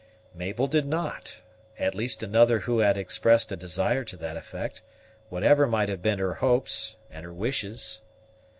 Mabel 0.33 0.65
did 0.65 0.87
not; 0.87 1.41
at 1.77 1.93
least 1.93 2.23
another 2.23 2.61
who 2.61 2.79
had 2.79 2.97
expressed 2.97 3.51
a 3.51 3.55
desire 3.55 4.03
to 4.05 4.17
that 4.17 4.35
effect, 4.35 4.81
whatever 5.29 5.67
might 5.67 5.89
have 5.89 6.01
been 6.01 6.17
her 6.17 6.33
hopes 6.33 6.95
and 7.11 7.23
her 7.23 7.31
wishes. 7.31 8.01